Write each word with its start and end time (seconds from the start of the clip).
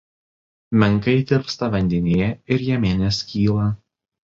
Menkai 0.83 1.15
tirpsta 1.27 1.67
vandenyje 1.75 2.31
ir 2.55 2.67
jame 2.71 2.91
neskyla. 3.05 3.71